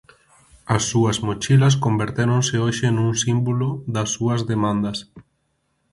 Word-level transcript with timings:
As 0.75 0.83
súas 0.89 1.17
mochilas 1.27 1.75
convertéronse 1.85 2.55
hoxe 2.65 2.87
nun 2.91 3.11
símbolo 3.23 3.69
das 3.95 4.09
súas 4.15 4.41
demandas. 4.51 4.97